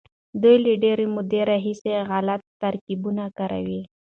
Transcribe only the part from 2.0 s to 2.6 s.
غلط